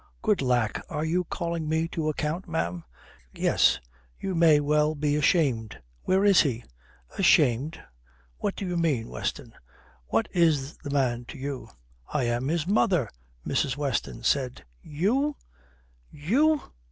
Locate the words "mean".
8.77-9.09